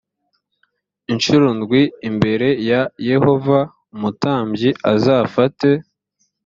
incuro 1.11 1.47
ndwi 1.59 1.81
imbere 2.09 2.47
ya 2.69 2.81
yehova 3.09 3.59
umutambyi 3.95 4.69
azafate 4.93 5.69